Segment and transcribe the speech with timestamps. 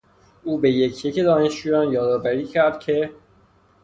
[0.43, 3.09] او به یک یک دانشجویان یادآوری کرد که...